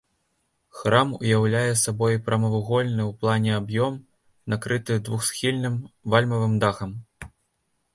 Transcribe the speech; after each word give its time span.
Храм 0.77 1.11
уяўляе 1.17 1.73
сабой 1.81 2.17
прамавугольны 2.31 3.03
ў 3.09 3.11
плане 3.21 3.51
аб'ём, 3.61 4.03
накрыты 4.55 4.93
двухсхільным 5.09 5.81
вальмавым 6.17 6.53
дахам. 6.67 7.03